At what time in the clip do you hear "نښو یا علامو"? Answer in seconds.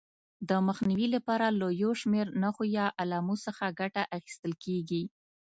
2.41-3.35